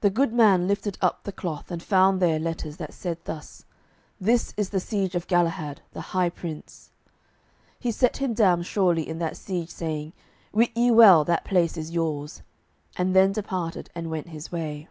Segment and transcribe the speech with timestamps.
[0.00, 3.64] The good man lifted up the cloth, and found there letters that said thus:
[4.20, 6.90] "This is the siege of Galahad, the high prince."
[7.78, 10.14] He set him down surely in that siege, saying,
[10.52, 12.42] "Wit ye well that place is yours,"
[12.96, 14.88] and then, departed and went his way.